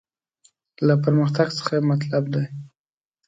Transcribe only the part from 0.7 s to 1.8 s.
له پرمختګ څخه